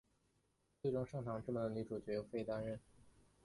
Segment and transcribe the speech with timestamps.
[0.81, 2.79] 最终圣堂之门的女主角由飞担任。